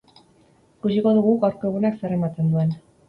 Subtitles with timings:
[0.79, 2.75] Ikusiko dugu gaurko egunak zer ematen duen.